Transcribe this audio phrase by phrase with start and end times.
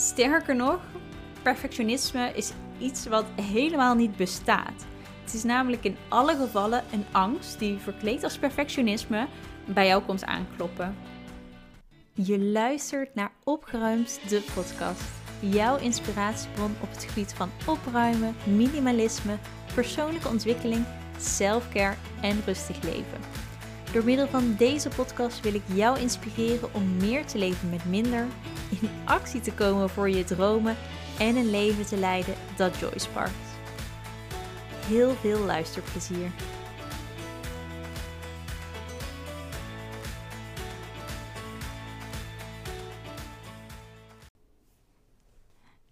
[0.00, 0.80] Sterker nog,
[1.42, 4.86] perfectionisme is iets wat helemaal niet bestaat.
[5.24, 9.26] Het is namelijk in alle gevallen een angst die verkleed als perfectionisme
[9.66, 10.96] bij jou komt aankloppen.
[12.12, 15.02] Je luistert naar Opgeruimd, de podcast.
[15.40, 19.38] Jouw inspiratiebron op het gebied van opruimen, minimalisme,
[19.74, 20.84] persoonlijke ontwikkeling,
[21.18, 23.47] selfcare en rustig leven.
[23.92, 28.26] Door middel van deze podcast wil ik jou inspireren om meer te leven met minder,
[28.80, 30.76] in actie te komen voor je dromen
[31.18, 33.58] en een leven te leiden dat joy sparkt.
[34.86, 36.30] Heel veel luisterplezier.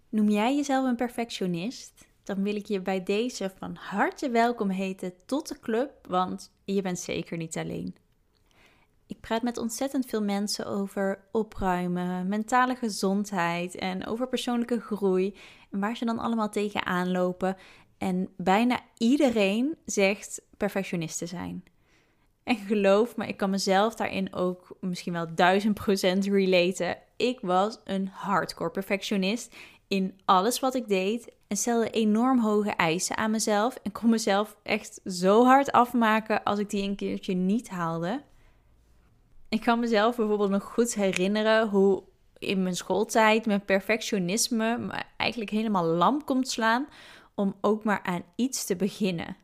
[0.09, 2.06] Noem jij jezelf een perfectionist?
[2.27, 6.81] Dan wil ik je bij deze van harte welkom heten tot de club, want je
[6.81, 7.95] bent zeker niet alleen.
[9.05, 15.35] Ik praat met ontzettend veel mensen over opruimen, mentale gezondheid en over persoonlijke groei
[15.71, 17.57] en waar ze dan allemaal tegenaan lopen.
[17.97, 21.63] En bijna iedereen zegt perfectionist te zijn.
[22.43, 26.97] En geloof me, ik kan mezelf daarin ook misschien wel duizend procent relaten.
[27.17, 29.55] Ik was een hardcore perfectionist
[29.87, 34.57] in alles wat ik deed en stelde enorm hoge eisen aan mezelf en kon mezelf
[34.63, 38.21] echt zo hard afmaken als ik die een keertje niet haalde.
[39.49, 42.03] Ik kan mezelf bijvoorbeeld nog goed herinneren hoe
[42.37, 46.87] in mijn schooltijd mijn perfectionisme me eigenlijk helemaal lam komt slaan
[47.35, 49.37] om ook maar aan iets te beginnen.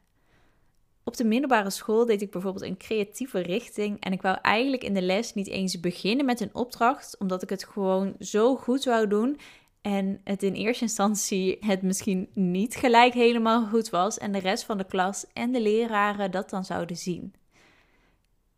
[1.04, 4.94] Op de middelbare school deed ik bijvoorbeeld een creatieve richting en ik wou eigenlijk in
[4.94, 9.08] de les niet eens beginnen met een opdracht, omdat ik het gewoon zo goed wou
[9.08, 9.40] doen
[9.84, 14.64] en het in eerste instantie het misschien niet gelijk helemaal goed was en de rest
[14.64, 17.34] van de klas en de leraren dat dan zouden zien.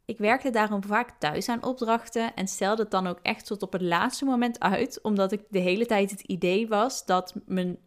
[0.06, 3.72] Ik werkte daarom vaak thuis aan opdrachten en stelde het dan ook echt tot op
[3.72, 7.78] het laatste moment uit, omdat ik de hele tijd het idee was dat mijn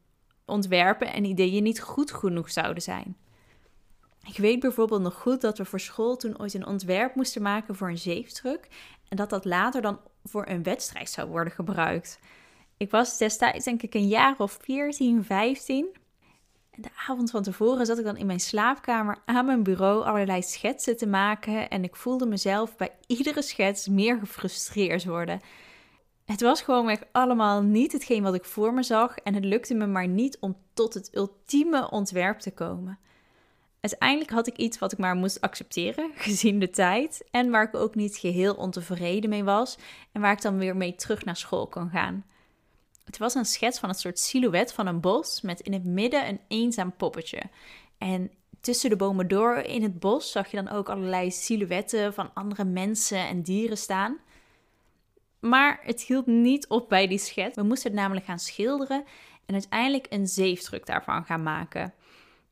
[0.44, 3.16] ontwerpen en ideeën niet goed genoeg zouden zijn.
[4.26, 7.74] Ik weet bijvoorbeeld nog goed dat we voor school toen ooit een ontwerp moesten maken
[7.74, 8.68] voor een zeeftruck
[9.08, 12.18] en dat dat later dan voor een wedstrijd zou worden gebruikt.
[12.78, 15.96] Ik was destijds denk ik een jaar of 14, 15
[16.80, 20.96] de avond van tevoren zat ik dan in mijn slaapkamer aan mijn bureau allerlei schetsen
[20.96, 25.40] te maken en ik voelde mezelf bij iedere schets meer gefrustreerd worden.
[26.24, 29.86] Het was gewoonweg allemaal niet hetgeen wat ik voor me zag en het lukte me
[29.86, 32.98] maar niet om tot het ultieme ontwerp te komen.
[33.80, 37.74] Uiteindelijk had ik iets wat ik maar moest accepteren, gezien de tijd, en waar ik
[37.74, 39.78] ook niet geheel ontevreden mee was
[40.12, 42.24] en waar ik dan weer mee terug naar school kon gaan.
[43.08, 46.28] Het was een schets van een soort silhouet van een bos met in het midden
[46.28, 47.42] een eenzaam poppetje.
[47.98, 48.30] En
[48.60, 52.64] tussen de bomen door in het bos zag je dan ook allerlei silhouetten van andere
[52.64, 54.18] mensen en dieren staan.
[55.40, 57.56] Maar het hield niet op bij die schets.
[57.56, 59.04] We moesten het namelijk gaan schilderen
[59.46, 61.94] en uiteindelijk een zeefdruk daarvan gaan maken.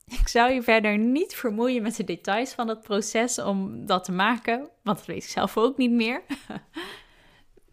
[0.06, 4.12] Ik zou je verder niet vermoeien met de details van het proces om dat te
[4.12, 6.22] maken, want dat weet ik zelf ook niet meer.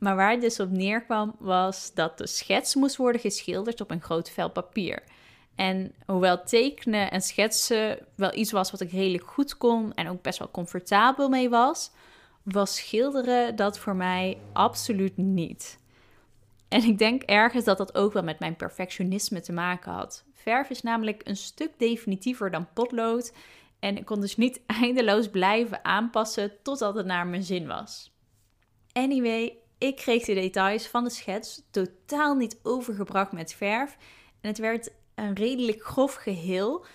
[0.04, 4.02] Maar waar het dus op neerkwam was dat de schets moest worden geschilderd op een
[4.02, 5.04] groot vel papier.
[5.56, 10.22] En hoewel tekenen en schetsen wel iets was wat ik redelijk goed kon en ook
[10.22, 11.92] best wel comfortabel mee was,
[12.44, 15.80] was schilderen dat voor mij absoluut niet.
[16.68, 20.24] En ik denk ergens dat dat ook wel met mijn perfectionisme te maken had.
[20.34, 23.34] Verf is namelijk een stuk definitiever dan potlood
[23.80, 28.12] en ik kon dus niet eindeloos blijven aanpassen totdat het naar mijn zin was.
[28.92, 33.98] Anyway, ik kreeg de details van de schets totaal niet overgebracht met verf.
[34.42, 36.86] En het werd een redelijk grof geheel.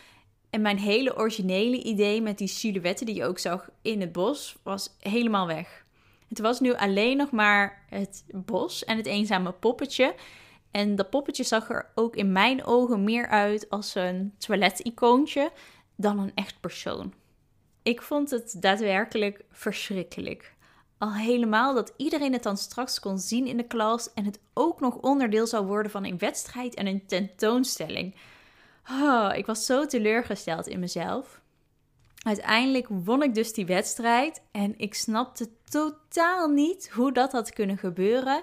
[0.50, 4.56] En mijn hele originele idee met die silhouetten die je ook zag in het bos
[4.62, 5.84] was helemaal weg.
[6.28, 10.14] Het was nu alleen nog maar het bos en het eenzame poppetje.
[10.70, 15.52] En dat poppetje zag er ook in mijn ogen meer uit als een toileticoontje
[15.96, 17.14] dan een echt persoon.
[17.82, 20.56] Ik vond het daadwerkelijk verschrikkelijk.
[20.98, 24.80] Al helemaal dat iedereen het dan straks kon zien in de klas en het ook
[24.80, 28.14] nog onderdeel zou worden van een wedstrijd en een tentoonstelling.
[28.90, 31.40] Oh, ik was zo teleurgesteld in mezelf.
[32.22, 37.78] Uiteindelijk won ik dus die wedstrijd en ik snapte totaal niet hoe dat had kunnen
[37.78, 38.42] gebeuren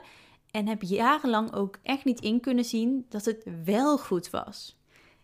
[0.51, 4.77] en heb jarenlang ook echt niet in kunnen zien dat het wel goed was.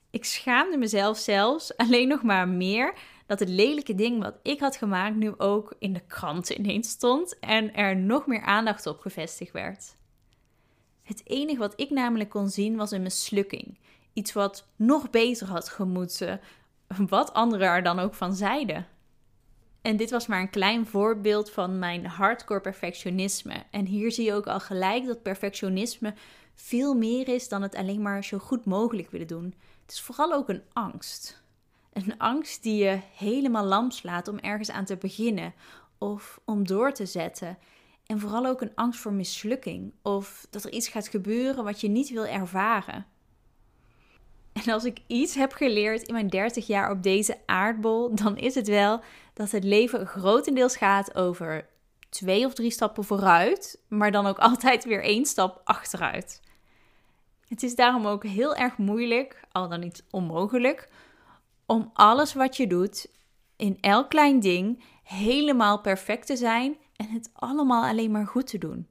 [0.09, 2.93] Ik schaamde mezelf zelfs alleen nog maar meer
[3.31, 7.39] dat het lelijke ding wat ik had gemaakt nu ook in de krant ineens stond
[7.39, 9.95] en er nog meer aandacht op gevestigd werd.
[11.03, 13.77] Het enige wat ik namelijk kon zien was een mislukking.
[14.13, 16.39] Iets wat nog beter had gemoeten,
[17.07, 18.87] wat anderen er dan ook van zeiden.
[19.81, 23.63] En dit was maar een klein voorbeeld van mijn hardcore perfectionisme.
[23.69, 26.13] En hier zie je ook al gelijk dat perfectionisme
[26.55, 29.53] veel meer is dan het alleen maar zo goed mogelijk willen doen.
[29.81, 31.40] Het is vooral ook een angst.
[31.93, 35.53] Een angst die je helemaal lam slaat om ergens aan te beginnen
[35.97, 37.57] of om door te zetten.
[38.05, 41.87] En vooral ook een angst voor mislukking of dat er iets gaat gebeuren wat je
[41.87, 43.05] niet wil ervaren.
[44.53, 48.55] En als ik iets heb geleerd in mijn 30 jaar op deze aardbol, dan is
[48.55, 49.01] het wel
[49.33, 51.69] dat het leven grotendeels gaat over
[52.09, 56.41] twee of drie stappen vooruit, maar dan ook altijd weer één stap achteruit.
[57.47, 60.89] Het is daarom ook heel erg moeilijk, al dan niet onmogelijk,
[61.71, 63.07] om alles wat je doet,
[63.55, 68.57] in elk klein ding, helemaal perfect te zijn en het allemaal alleen maar goed te
[68.57, 68.87] doen.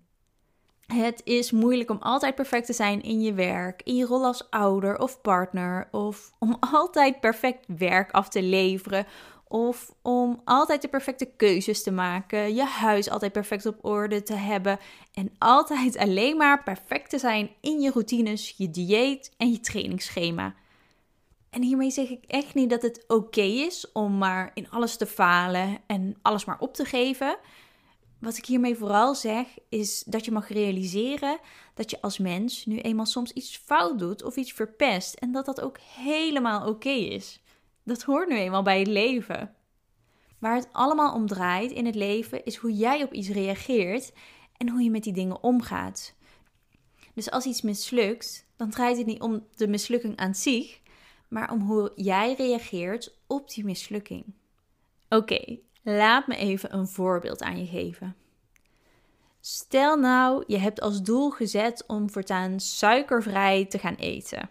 [0.87, 4.51] Het is moeilijk om altijd perfect te zijn in je werk, in je rol als
[4.51, 9.07] ouder of partner, of om altijd perfect werk af te leveren,
[9.49, 14.35] of om altijd de perfecte keuzes te maken, je huis altijd perfect op orde te
[14.35, 14.79] hebben
[15.15, 20.55] en altijd alleen maar perfect te zijn in je routines, je dieet en je trainingsschema.
[21.51, 25.07] En hiermee zeg ik echt niet dat het oké is om maar in alles te
[25.07, 27.39] falen en alles maar op te geven.
[28.19, 31.39] Wat ik hiermee vooral zeg, is dat je mag realiseren
[31.75, 35.45] dat je als mens nu eenmaal soms iets fout doet of iets verpest en dat
[35.45, 37.43] dat ook helemaal oké is.
[37.85, 39.55] Dat hoort nu eenmaal bij het leven.
[40.39, 44.13] Waar het allemaal om draait in het leven is hoe jij op iets reageert
[44.57, 46.15] en hoe je met die dingen omgaat.
[47.15, 50.81] Dus als iets mislukt, dan draait het niet om de mislukking aan zich,
[51.31, 54.25] maar om hoe jij reageert op die mislukking.
[55.09, 58.17] Oké, laat me even een voorbeeld aan je geven.
[59.41, 64.49] Stel nou, je hebt als doel gezet om voortaan suikervrij te gaan eten.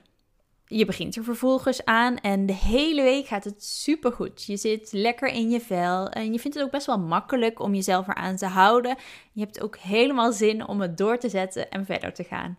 [0.66, 4.44] Je begint er vervolgens aan en de hele week gaat het supergoed.
[4.44, 7.74] Je zit lekker in je vel en je vindt het ook best wel makkelijk om
[7.76, 8.98] jezelf eraan te houden.
[9.32, 12.58] Je hebt ook helemaal zin om het door te zetten en verder te gaan.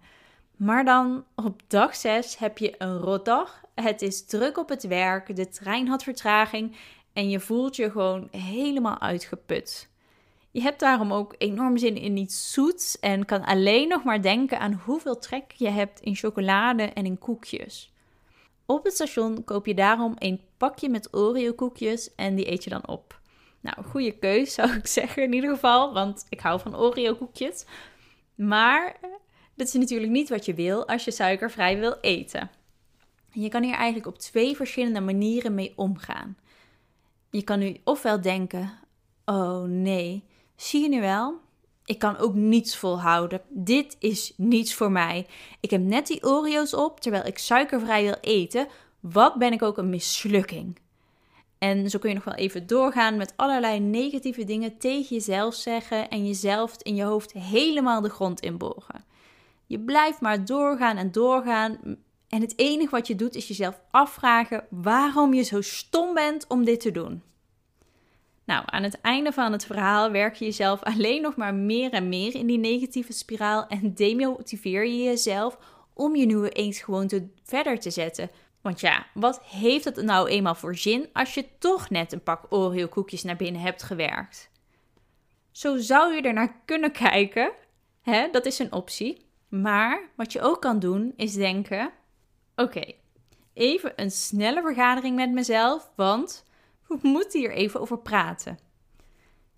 [0.60, 3.64] Maar dan op dag 6 heb je een rotdag.
[3.74, 6.76] Het is druk op het werk, de trein had vertraging
[7.12, 9.88] en je voelt je gewoon helemaal uitgeput.
[10.50, 14.60] Je hebt daarom ook enorm zin in iets zoets en kan alleen nog maar denken
[14.60, 17.92] aan hoeveel trek je hebt in chocolade en in koekjes.
[18.66, 22.70] Op het station koop je daarom een pakje met Oreo koekjes en die eet je
[22.70, 23.20] dan op.
[23.60, 27.64] Nou, goede keus zou ik zeggen in ieder geval, want ik hou van Oreo koekjes.
[28.34, 28.96] Maar
[29.60, 32.50] dat is natuurlijk niet wat je wil als je suikervrij wil eten.
[33.32, 36.36] Je kan hier eigenlijk op twee verschillende manieren mee omgaan.
[37.30, 38.70] Je kan nu ofwel denken:
[39.24, 40.24] oh nee,
[40.56, 41.34] zie je nu wel?
[41.84, 43.40] Ik kan ook niets volhouden.
[43.48, 45.26] Dit is niets voor mij.
[45.60, 48.68] Ik heb net die Oreo's op terwijl ik suikervrij wil eten.
[49.00, 50.78] Wat ben ik ook een mislukking?
[51.58, 56.08] En zo kun je nog wel even doorgaan met allerlei negatieve dingen tegen jezelf zeggen
[56.08, 59.09] en jezelf in je hoofd helemaal de grond inboren.
[59.70, 61.78] Je blijft maar doorgaan en doorgaan.
[62.28, 66.64] En het enige wat je doet is jezelf afvragen waarom je zo stom bent om
[66.64, 67.22] dit te doen.
[68.44, 72.08] Nou, aan het einde van het verhaal werk je jezelf alleen nog maar meer en
[72.08, 75.58] meer in die negatieve spiraal en demotiveer je jezelf
[75.94, 78.30] om je nieuwe eetgewoonte verder te zetten.
[78.60, 82.46] Want ja, wat heeft het nou eenmaal voor zin als je toch net een pak
[82.48, 84.50] Oreo koekjes naar binnen hebt gewerkt?
[85.50, 87.52] Zo zou je er naar kunnen kijken.
[88.02, 88.28] Hè?
[88.30, 89.28] Dat is een optie.
[89.50, 91.92] Maar wat je ook kan doen is denken:
[92.56, 92.92] oké,
[93.52, 96.44] even een snelle vergadering met mezelf, want
[96.86, 98.58] we moeten hier even over praten.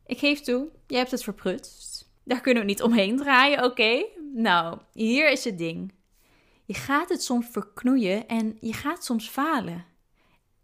[0.07, 2.11] Ik geef toe, je hebt het verprutst.
[2.25, 4.05] Daar kunnen we niet omheen draaien, oké?
[4.35, 5.93] Nou, hier is het ding.
[6.65, 9.85] Je gaat het soms verknoeien en je gaat soms falen.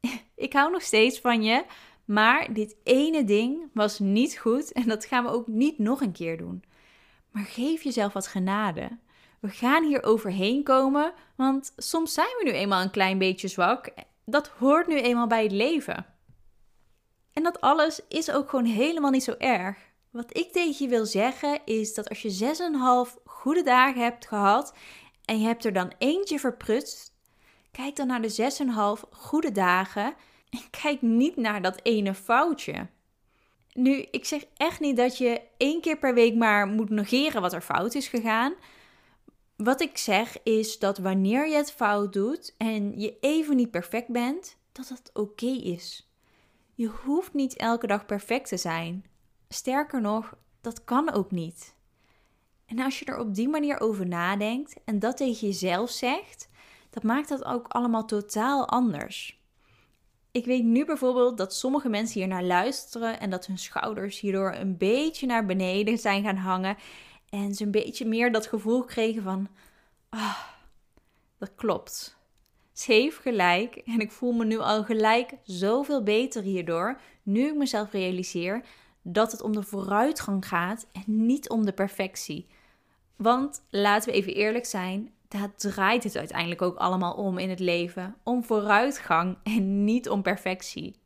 [0.35, 1.64] Ik hou nog steeds van je,
[2.04, 6.12] maar dit ene ding was niet goed en dat gaan we ook niet nog een
[6.12, 6.64] keer doen.
[7.30, 8.99] Maar geef jezelf wat genade.
[9.40, 13.88] We gaan hier overheen komen, want soms zijn we nu eenmaal een klein beetje zwak.
[14.25, 16.07] Dat hoort nu eenmaal bij het leven.
[17.33, 19.76] En dat alles is ook gewoon helemaal niet zo erg.
[20.11, 22.57] Wat ik tegen je wil zeggen is dat als je
[23.09, 24.75] 6,5 goede dagen hebt gehad
[25.25, 27.12] en je hebt er dan eentje verprutst,
[27.71, 28.52] kijk dan naar de
[29.02, 30.14] 6,5 goede dagen
[30.50, 32.87] en kijk niet naar dat ene foutje.
[33.73, 37.52] Nu, ik zeg echt niet dat je één keer per week maar moet negeren wat
[37.52, 38.54] er fout is gegaan.
[39.65, 44.09] Wat ik zeg is dat wanneer je het fout doet en je even niet perfect
[44.09, 46.12] bent, dat dat oké is.
[46.75, 49.05] Je hoeft niet elke dag perfect te zijn.
[49.49, 51.75] Sterker nog, dat kan ook niet.
[52.67, 56.49] En als je er op die manier over nadenkt en dat tegen jezelf zegt,
[56.91, 59.41] dat maakt dat ook allemaal totaal anders.
[60.31, 64.55] Ik weet nu bijvoorbeeld dat sommige mensen hier naar luisteren en dat hun schouders hierdoor
[64.55, 66.77] een beetje naar beneden zijn gaan hangen.
[67.30, 69.49] En ze een beetje meer dat gevoel kregen van,
[70.08, 70.38] ah,
[71.38, 72.16] dat klopt.
[72.73, 77.54] Ze heeft gelijk en ik voel me nu al gelijk zoveel beter hierdoor, nu ik
[77.54, 78.64] mezelf realiseer
[79.02, 82.47] dat het om de vooruitgang gaat en niet om de perfectie.
[83.16, 87.61] Want laten we even eerlijk zijn, daar draait het uiteindelijk ook allemaal om in het
[87.61, 88.16] leven.
[88.23, 90.97] Om vooruitgang en niet om perfectie.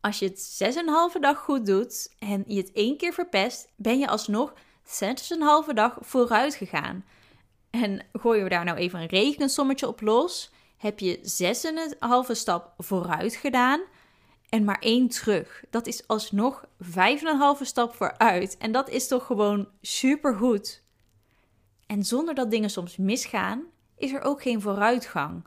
[0.00, 3.12] Als je het zes en een halve dag goed doet en je het één keer
[3.12, 4.54] verpest, ben je alsnog
[4.90, 7.04] zes en een halve dag vooruit gegaan.
[7.70, 11.94] En gooien we daar nou even een rekensommetje op los, heb je zes en een
[11.98, 13.80] halve stap vooruit gedaan
[14.48, 15.64] en maar één terug.
[15.70, 18.56] Dat is alsnog vijf en een halve stap vooruit.
[18.58, 20.82] En dat is toch gewoon supergoed.
[21.86, 23.64] En zonder dat dingen soms misgaan,
[23.96, 25.44] is er ook geen vooruitgang.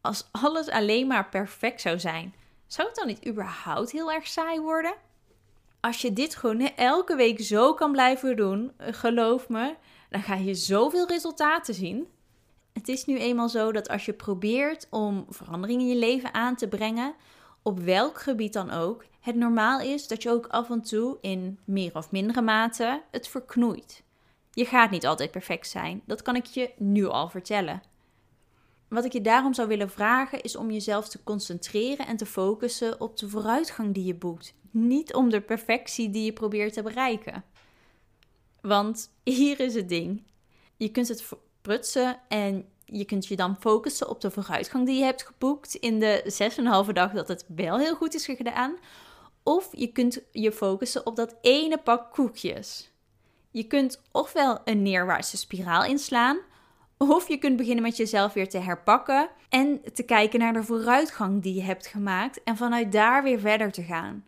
[0.00, 2.34] Als alles alleen maar perfect zou zijn,
[2.66, 4.94] zou het dan niet überhaupt heel erg saai worden?
[5.80, 9.74] Als je dit gewoon elke week zo kan blijven doen, geloof me,
[10.10, 12.06] dan ga je zoveel resultaten zien.
[12.72, 16.56] Het is nu eenmaal zo dat als je probeert om verandering in je leven aan
[16.56, 17.14] te brengen,
[17.62, 21.58] op welk gebied dan ook, het normaal is dat je ook af en toe in
[21.64, 24.02] meer of mindere mate het verknoeit.
[24.52, 27.82] Je gaat niet altijd perfect zijn, dat kan ik je nu al vertellen.
[28.88, 33.00] Wat ik je daarom zou willen vragen is om jezelf te concentreren en te focussen
[33.00, 37.44] op de vooruitgang die je boekt, niet om de perfectie die je probeert te bereiken.
[38.60, 40.22] Want hier is het ding.
[40.76, 41.28] Je kunt het
[41.60, 46.00] prutsen en je kunt je dan focussen op de vooruitgang die je hebt geboekt in
[46.00, 46.22] de
[46.86, 48.76] 6,5 dag dat het wel heel goed is gedaan.
[49.42, 52.90] Of je kunt je focussen op dat ene pak koekjes.
[53.50, 56.38] Je kunt ofwel een neerwaartse spiraal inslaan,
[56.96, 61.42] of je kunt beginnen met jezelf weer te herpakken en te kijken naar de vooruitgang
[61.42, 64.24] die je hebt gemaakt en vanuit daar weer verder te gaan.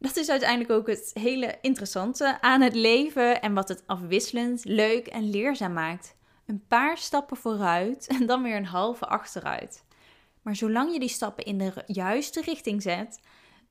[0.00, 5.06] Dat is uiteindelijk ook het hele interessante aan het leven en wat het afwisselend, leuk
[5.06, 6.16] en leerzaam maakt.
[6.46, 9.84] Een paar stappen vooruit en dan weer een halve achteruit.
[10.42, 13.20] Maar zolang je die stappen in de juiste richting zet,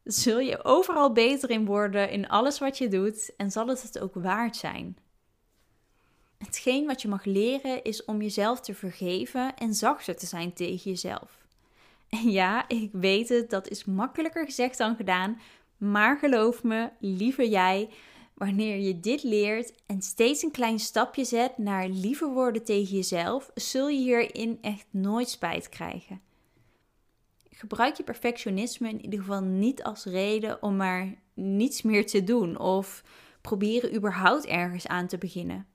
[0.03, 3.99] zul je overal beter in worden in alles wat je doet en zal het het
[3.99, 4.97] ook waard zijn.
[6.37, 10.91] Hetgeen wat je mag leren is om jezelf te vergeven en zachter te zijn tegen
[10.91, 11.37] jezelf.
[12.09, 15.39] En ja, ik weet het, dat is makkelijker gezegd dan gedaan,
[15.79, 17.89] maar geloof me, liever jij,
[18.33, 23.51] wanneer je dit leert en steeds een klein stapje zet naar liever worden tegen jezelf,
[23.53, 26.21] zul je hierin echt nooit spijt krijgen.
[27.51, 32.59] Gebruik je perfectionisme in ieder geval niet als reden om maar niets meer te doen
[32.59, 33.03] of
[33.41, 35.67] proberen überhaupt ergens aan te beginnen.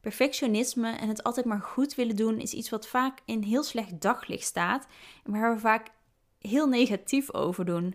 [0.00, 4.00] Perfectionisme en het altijd maar goed willen doen is iets wat vaak in heel slecht
[4.00, 4.86] daglicht staat
[5.24, 5.90] en waar we vaak
[6.38, 7.94] heel negatief over doen.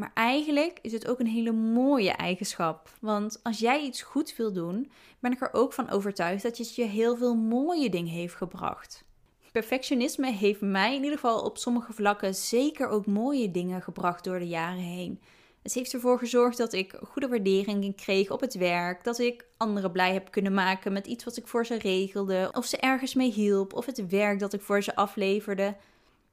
[0.00, 2.90] Maar eigenlijk is het ook een hele mooie eigenschap.
[3.00, 6.74] Want als jij iets goed wil doen, ben ik er ook van overtuigd dat het
[6.74, 9.04] je heel veel mooie dingen heeft gebracht.
[9.52, 14.38] Perfectionisme heeft mij in ieder geval op sommige vlakken zeker ook mooie dingen gebracht door
[14.38, 15.20] de jaren heen.
[15.62, 19.92] Het heeft ervoor gezorgd dat ik goede waardering kreeg op het werk, dat ik anderen
[19.92, 23.32] blij heb kunnen maken met iets wat ik voor ze regelde, of ze ergens mee
[23.32, 25.76] hielp, of het werk dat ik voor ze afleverde.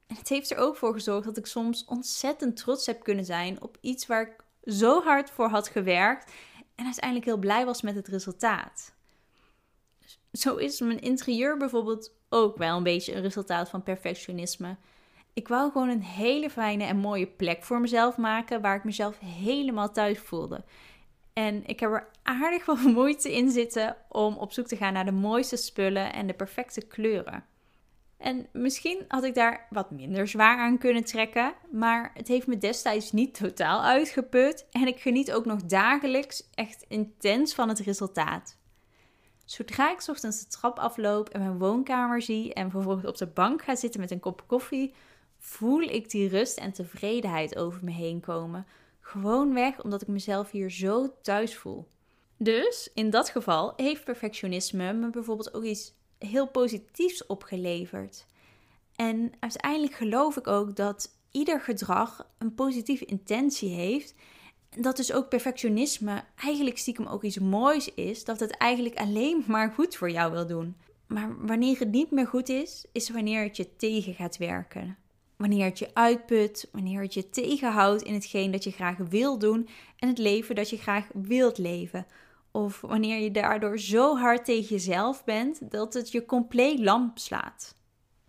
[0.08, 3.62] En het heeft er ook voor gezorgd dat ik soms ontzettend trots heb kunnen zijn
[3.62, 6.32] op iets waar ik zo hard voor had gewerkt
[6.74, 8.94] en uiteindelijk heel blij was met het resultaat.
[10.32, 14.76] Zo is mijn interieur bijvoorbeeld ook wel een beetje een resultaat van perfectionisme.
[15.32, 19.18] Ik wou gewoon een hele fijne en mooie plek voor mezelf maken waar ik mezelf
[19.18, 20.64] helemaal thuis voelde.
[21.32, 25.04] En ik heb er aardig wat moeite in zitten om op zoek te gaan naar
[25.04, 27.44] de mooiste spullen en de perfecte kleuren.
[28.18, 32.58] En misschien had ik daar wat minder zwaar aan kunnen trekken, maar het heeft me
[32.58, 38.56] destijds niet totaal uitgeput en ik geniet ook nog dagelijks echt intens van het resultaat.
[39.44, 43.62] Zodra ik ochtends de trap afloop en mijn woonkamer zie en bijvoorbeeld op de bank
[43.62, 44.94] ga zitten met een kop koffie,
[45.38, 48.66] voel ik die rust en tevredenheid over me heen komen.
[49.00, 51.88] Gewoon weg omdat ik mezelf hier zo thuis voel.
[52.36, 58.26] Dus in dat geval heeft perfectionisme me bijvoorbeeld ook iets heel positiefs opgeleverd.
[58.96, 64.14] En uiteindelijk geloof ik ook dat ieder gedrag een positieve intentie heeft.
[64.70, 68.24] Dat dus ook perfectionisme eigenlijk stiekem ook iets moois is.
[68.24, 70.76] Dat het eigenlijk alleen maar goed voor jou wil doen.
[71.06, 74.96] Maar wanneer het niet meer goed is, is wanneer het je tegen gaat werken.
[75.36, 79.68] Wanneer het je uitput, wanneer het je tegenhoudt in hetgeen dat je graag wil doen
[79.96, 82.06] en het leven dat je graag wilt leven.
[82.58, 87.74] Of wanneer je daardoor zo hard tegen jezelf bent dat het je compleet lamp slaat.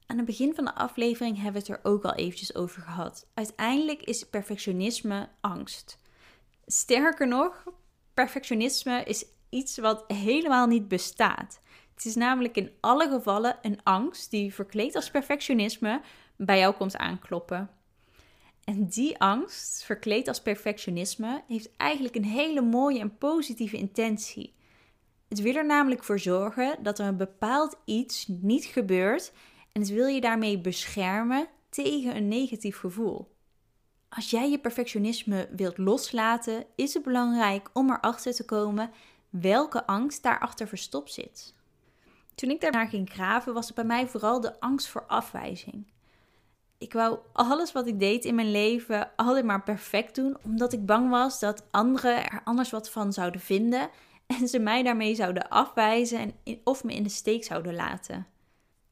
[0.05, 3.27] Aan het begin van de aflevering hebben we het er ook al eventjes over gehad.
[3.33, 6.00] Uiteindelijk is perfectionisme angst.
[6.65, 7.63] Sterker nog,
[8.13, 11.59] perfectionisme is iets wat helemaal niet bestaat.
[11.93, 16.01] Het is namelijk in alle gevallen een angst die verkleed als perfectionisme
[16.36, 17.69] bij jou komt aankloppen.
[18.63, 24.56] En die angst, verkleed als perfectionisme, heeft eigenlijk een hele mooie en positieve intentie.
[25.28, 29.32] Het wil er namelijk voor zorgen dat er een bepaald iets niet gebeurt
[29.72, 33.38] en het wil je daarmee beschermen tegen een negatief gevoel.
[34.10, 38.92] Als jij je perfectionisme wilt loslaten, is het belangrijk om erachter te komen
[39.30, 41.54] welke angst daarachter verstopt zit.
[42.36, 45.88] Toen ik daarnaar ging graven, was het bij mij vooral de angst voor afwijzing.
[46.79, 50.86] Ik wou alles wat ik deed in mijn leven altijd maar perfect doen, omdat ik
[50.86, 53.89] bang was dat anderen er anders wat van zouden vinden
[54.27, 58.27] en ze mij daarmee zouden afwijzen en of me in de steek zouden laten.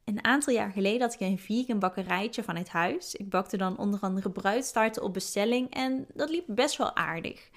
[0.04, 3.16] Een aantal jaar geleden had ik een vegan bakkerijtje van het huis.
[3.16, 7.50] Ik bakte dan onder andere bruidstaarten op bestelling en dat liep best wel aardig.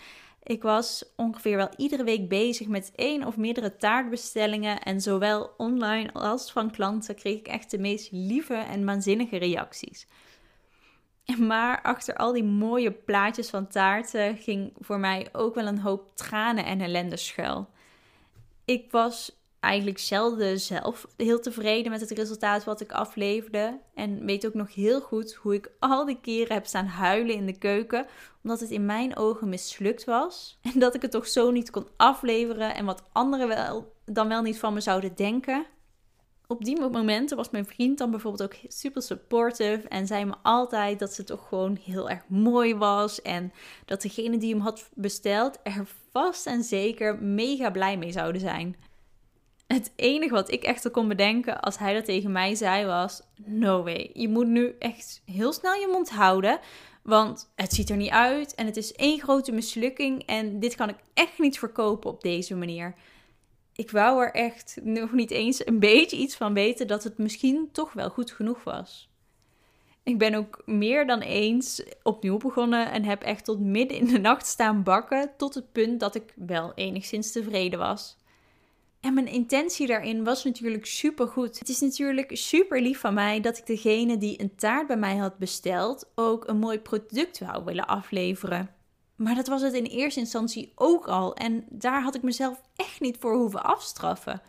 [0.43, 6.13] Ik was ongeveer wel iedere week bezig met één of meerdere taartbestellingen en zowel online
[6.13, 10.07] als van klanten kreeg ik echt de meest lieve en waanzinnige reacties.
[11.39, 16.17] Maar achter al die mooie plaatjes van taarten ging voor mij ook wel een hoop
[16.17, 17.69] tranen en ellende schuil.
[18.65, 23.81] Ik was eigenlijk zelden zelf heel tevreden met het resultaat wat ik afleverde.
[23.95, 27.47] En weet ook nog heel goed hoe ik al die keren heb staan huilen in
[27.47, 28.07] de keuken.
[28.43, 30.59] Omdat het in mijn ogen mislukt was.
[30.73, 32.75] En dat ik het toch zo niet kon afleveren.
[32.75, 35.67] En wat anderen wel, dan wel niet van me zouden denken.
[36.47, 39.89] Op die momenten was mijn vriend dan bijvoorbeeld ook super supportive.
[39.89, 43.23] En zei me altijd dat ze toch gewoon heel erg mooi was.
[43.23, 43.53] En
[43.85, 48.77] dat degene die hem had besteld er vast en zeker mega blij mee zouden zijn.
[49.75, 53.83] Het enige wat ik echt kon bedenken als hij dat tegen mij zei was: No
[53.83, 56.59] way, je moet nu echt heel snel je mond houden.
[57.03, 60.27] Want het ziet er niet uit en het is één grote mislukking.
[60.27, 62.95] En dit kan ik echt niet verkopen op deze manier.
[63.75, 67.69] Ik wou er echt nog niet eens een beetje iets van weten dat het misschien
[67.73, 69.11] toch wel goed genoeg was.
[70.03, 74.19] Ik ben ook meer dan eens opnieuw begonnen en heb echt tot midden in de
[74.19, 75.31] nacht staan bakken.
[75.37, 78.19] Tot het punt dat ik wel enigszins tevreden was.
[79.01, 81.59] En mijn intentie daarin was natuurlijk super goed.
[81.59, 85.17] Het is natuurlijk super lief van mij dat ik degene die een taart bij mij
[85.17, 88.71] had besteld ook een mooi product wou willen afleveren.
[89.17, 93.01] Maar dat was het in eerste instantie ook al en daar had ik mezelf echt
[93.01, 94.43] niet voor hoeven afstraffen.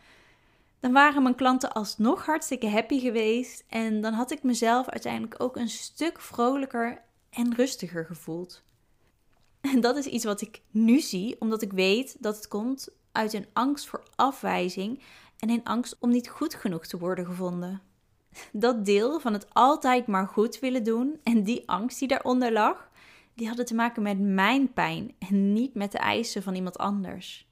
[0.79, 5.55] Dan waren mijn klanten alsnog hartstikke happy geweest en dan had ik mezelf uiteindelijk ook
[5.55, 8.63] een stuk vrolijker en rustiger gevoeld.
[9.61, 13.33] En dat is iets wat ik nu zie, omdat ik weet dat het komt uit
[13.33, 14.99] een angst voor afwijzing
[15.39, 17.81] en een angst om niet goed genoeg te worden gevonden.
[18.51, 22.89] Dat deel van het altijd maar goed willen doen en die angst die daaronder lag,
[23.33, 27.49] die hadden te maken met mijn pijn en niet met de eisen van iemand anders.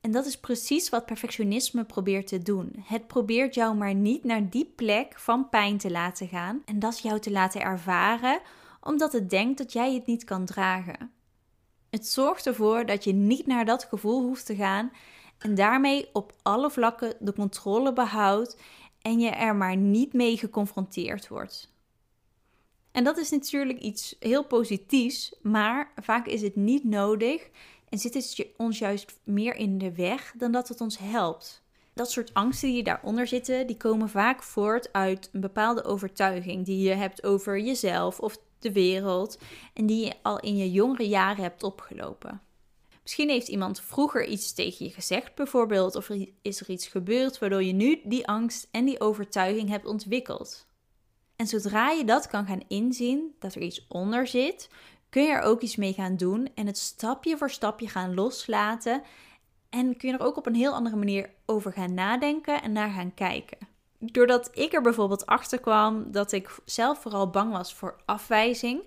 [0.00, 2.84] En dat is precies wat perfectionisme probeert te doen.
[2.84, 6.98] Het probeert jou maar niet naar die plek van pijn te laten gaan en dat
[6.98, 8.40] jou te laten ervaren,
[8.80, 11.13] omdat het denkt dat jij het niet kan dragen.
[11.94, 14.92] Het zorgt ervoor dat je niet naar dat gevoel hoeft te gaan
[15.38, 18.56] en daarmee op alle vlakken de controle behoudt
[19.02, 21.72] en je er maar niet mee geconfronteerd wordt.
[22.92, 27.50] En dat is natuurlijk iets heel positiefs, maar vaak is het niet nodig
[27.88, 31.62] en zit het ons juist meer in de weg dan dat het ons helpt.
[31.92, 36.88] Dat soort angsten die daaronder zitten, die komen vaak voort uit een bepaalde overtuiging die
[36.88, 39.38] je hebt over jezelf of de wereld
[39.74, 42.42] en die je al in je jongere jaren hebt opgelopen.
[43.02, 46.10] Misschien heeft iemand vroeger iets tegen je gezegd, bijvoorbeeld, of
[46.42, 50.66] is er iets gebeurd waardoor je nu die angst en die overtuiging hebt ontwikkeld.
[51.36, 54.68] En zodra je dat kan gaan inzien, dat er iets onder zit,
[55.08, 59.02] kun je er ook iets mee gaan doen en het stapje voor stapje gaan loslaten.
[59.70, 62.90] En kun je er ook op een heel andere manier over gaan nadenken en naar
[62.90, 63.73] gaan kijken
[64.12, 68.82] doordat ik er bijvoorbeeld achter kwam dat ik zelf vooral bang was voor afwijzing,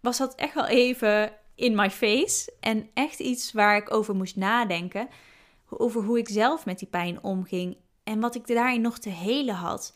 [0.00, 2.52] was dat echt wel even in my face.
[2.60, 5.08] En echt iets waar ik over moest nadenken.
[5.68, 9.54] Over hoe ik zelf met die pijn omging en wat ik daarin nog te helen
[9.54, 9.94] had.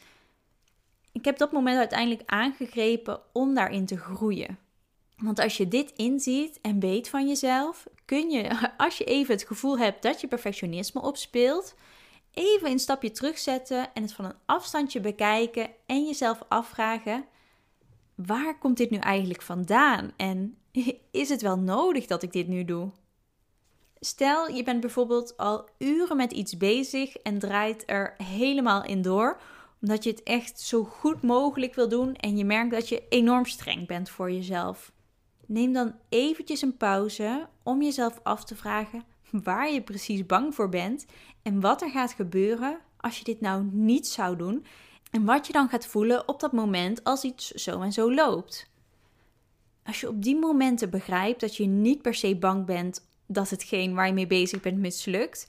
[1.13, 4.59] Ik heb dat moment uiteindelijk aangegrepen om daarin te groeien.
[5.17, 9.45] Want als je dit inziet en weet van jezelf, kun je, als je even het
[9.45, 11.75] gevoel hebt dat je perfectionisme opspeelt,
[12.35, 17.25] even een stapje terugzetten en het van een afstandje bekijken en jezelf afvragen:
[18.14, 20.12] waar komt dit nu eigenlijk vandaan?
[20.16, 20.57] En
[21.11, 22.90] is het wel nodig dat ik dit nu doe?
[24.01, 29.40] Stel, je bent bijvoorbeeld al uren met iets bezig en draait er helemaal in door,
[29.81, 33.44] Omdat je het echt zo goed mogelijk wil doen en je merkt dat je enorm
[33.44, 34.92] streng bent voor jezelf.
[35.47, 39.05] Neem dan eventjes een pauze om jezelf af te vragen
[39.42, 41.07] waar je precies bang voor bent
[41.42, 44.66] en wat er gaat gebeuren als je dit nou niet zou doen
[45.11, 48.70] en wat je dan gaat voelen op dat moment als iets zo en zo loopt.
[49.85, 53.94] Als je op die momenten begrijpt dat je niet per se bang bent dat hetgeen
[53.94, 55.49] waar je mee bezig bent mislukt,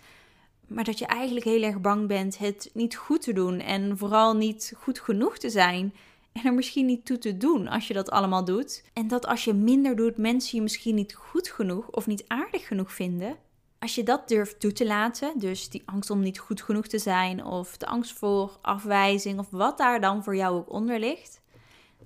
[0.68, 4.36] maar dat je eigenlijk heel erg bang bent het niet goed te doen en vooral
[4.36, 5.94] niet goed genoeg te zijn
[6.32, 8.84] en er misschien niet toe te doen als je dat allemaal doet.
[8.94, 12.68] En dat als je minder doet, mensen je misschien niet goed genoeg of niet aardig
[12.68, 13.38] genoeg vinden.
[13.86, 17.00] Als je dat durft toe te laten, dus die angst om niet goed genoeg te
[17.00, 21.42] zijn of de angst voor afwijzing of wat daar dan voor jou ook onder ligt,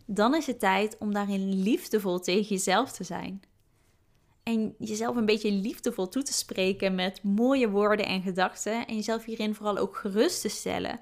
[0.05, 3.41] dan is het tijd om daarin liefdevol tegen jezelf te zijn.
[4.43, 8.87] En jezelf een beetje liefdevol toe te spreken met mooie woorden en gedachten.
[8.87, 10.99] En jezelf hierin vooral ook gerust te stellen.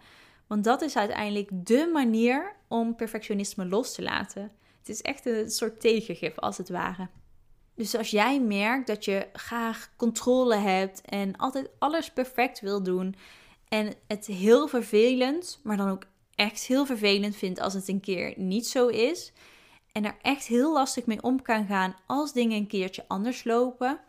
[0.48, 4.52] Want dat is uiteindelijk dé manier om perfectionisme los te laten.
[4.78, 7.08] Het is echt een soort tegengif als het ware.
[7.78, 13.16] Dus als jij merkt dat je graag controle hebt en altijd alles perfect wil doen
[13.68, 16.04] en het heel vervelend, maar dan ook
[16.36, 19.34] echt heel vervelend vindt als het een keer niet zo is
[19.92, 24.00] en er echt heel lastig mee om kan gaan als dingen een keertje anders lopen,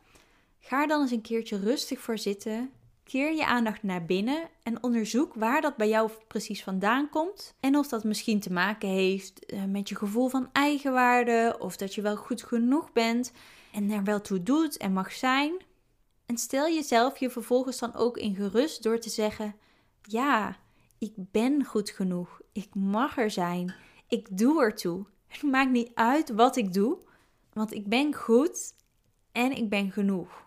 [0.61, 2.70] ga er dan eens een keertje rustig voor zitten.
[3.04, 7.54] Keer je aandacht naar binnen en onderzoek waar dat bij jou precies vandaan komt.
[7.61, 11.94] En of dat misschien te maken heeft eh, met je gevoel van eigenwaarde of dat
[11.94, 13.33] je wel goed genoeg bent
[13.72, 15.57] en er wel toe doet en mag zijn.
[16.26, 19.54] En stel jezelf je vervolgens dan ook in gerust door te zeggen:
[20.02, 20.57] Ja,
[20.98, 22.40] ik ben goed genoeg.
[22.52, 23.74] Ik mag er zijn.
[24.09, 25.04] Ik doe ertoe.
[25.26, 26.98] Het maakt niet uit wat ik doe,
[27.52, 28.74] want ik ben goed
[29.33, 30.46] en ik ben genoeg.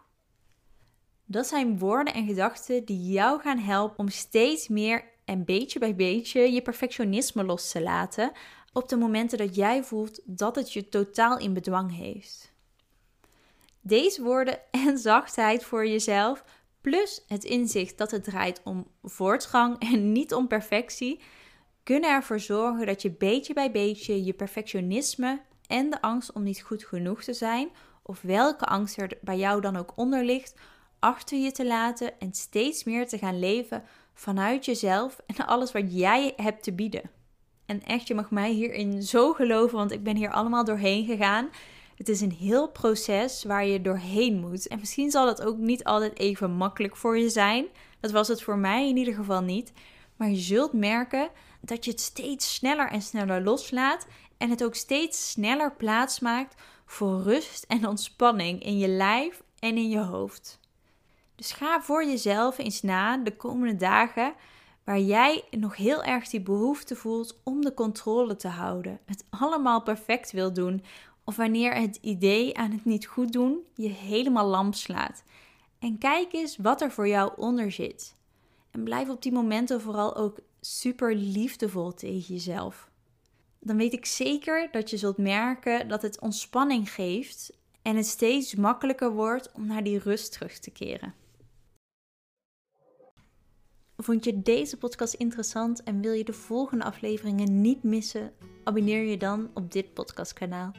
[1.26, 5.96] Dat zijn woorden en gedachten die jou gaan helpen om steeds meer en beetje bij
[5.96, 8.32] beetje je perfectionisme los te laten
[8.74, 12.51] op de momenten dat jij voelt dat het je totaal in bedwang heeft.
[13.82, 16.44] Deze woorden en zachtheid voor jezelf,
[16.82, 21.20] plus het inzicht dat het draait om voortgang en niet om perfectie,
[21.84, 26.62] kunnen ervoor zorgen dat je beetje bij beetje je perfectionisme en de angst om niet
[26.62, 27.70] goed genoeg te zijn,
[28.04, 30.56] of welke angst er bij jou dan ook onder ligt,
[31.00, 35.94] achter je te laten en steeds meer te gaan leven vanuit jezelf en alles wat
[35.94, 37.10] jij hebt te bieden.
[37.66, 41.50] En echt, je mag mij hierin zo geloven, want ik ben hier allemaal doorheen gegaan.
[42.02, 44.68] Het is een heel proces waar je doorheen moet.
[44.68, 47.66] En misschien zal dat ook niet altijd even makkelijk voor je zijn.
[48.00, 49.74] Dat was het voor mij in ieder geval niet.
[50.16, 54.76] Maar je zult merken dat je het steeds sneller en sneller loslaat en het ook
[54.76, 60.60] steeds sneller plaatsmaakt voor rust en ontspanning in je lijf en in je hoofd.
[61.36, 64.34] Dus ga voor jezelf eens na de komende dagen
[64.84, 69.82] waar jij nog heel erg die behoefte voelt om de controle te houden, het allemaal
[69.82, 70.84] perfect wil doen,
[71.24, 75.24] of wanneer het idee aan het niet goed doen je helemaal lamp slaat.
[75.80, 78.16] En kijk eens wat er voor jou onder zit.
[78.72, 82.90] En blijf op die momenten vooral ook super liefdevol tegen jezelf.
[83.60, 88.56] Dan weet ik zeker dat je zult merken dat het ontspanning geeft en het steeds
[88.56, 91.14] makkelijker wordt om naar die rust terug te keren.
[93.98, 98.34] Vond je deze podcast interessant en wil je de volgende afleveringen niet missen?
[98.64, 100.72] Abonneer je dan op dit podcastkanaal.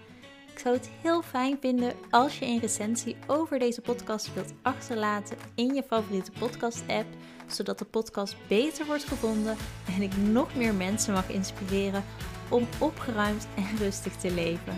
[0.52, 5.36] Ik zou het heel fijn vinden als je een recensie over deze podcast wilt achterlaten
[5.54, 7.06] in je favoriete podcast-app,
[7.46, 9.56] zodat de podcast beter wordt gevonden
[9.96, 12.04] en ik nog meer mensen mag inspireren
[12.48, 14.76] om opgeruimd en rustig te leven.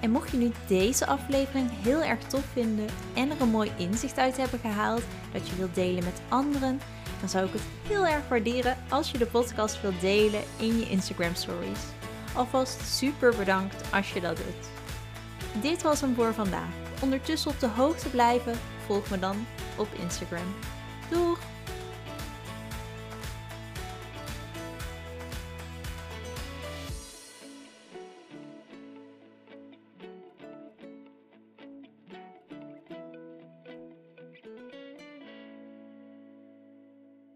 [0.00, 4.18] En mocht je nu deze aflevering heel erg tof vinden en er een mooi inzicht
[4.18, 5.02] uit hebben gehaald
[5.32, 6.80] dat je wilt delen met anderen,
[7.20, 10.88] dan zou ik het heel erg waarderen als je de podcast wilt delen in je
[10.88, 11.80] Instagram stories.
[12.34, 14.73] Alvast super bedankt als je dat doet.
[15.60, 16.68] Dit was hem voor vandaag.
[17.00, 20.54] Ondertussen op de hoogte blijven, volg me dan op Instagram.
[21.10, 21.53] Doeg!